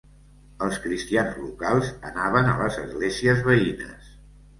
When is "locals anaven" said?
1.41-2.49